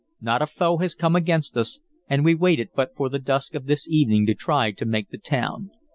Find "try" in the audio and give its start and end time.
4.33-4.71